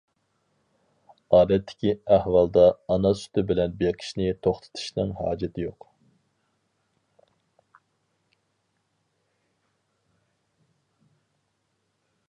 ئادەتتىكى 1.39 1.91
ئەھۋالدا 2.15 2.63
ئانا 2.95 3.11
سۈتى 3.19 3.43
بىلەن 3.51 3.75
بېقىشنى 3.81 4.31
توختىتىشنىڭ 4.47 5.13
ھاجىتى 5.19 5.67
يوق. 5.67 5.87